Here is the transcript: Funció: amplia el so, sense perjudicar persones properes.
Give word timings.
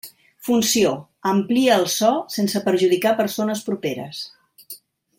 Funció: 0.45 0.93
amplia 1.33 1.75
el 1.81 1.85
so, 1.97 2.09
sense 2.39 2.63
perjudicar 2.71 3.15
persones 3.23 3.65
properes. 3.71 4.27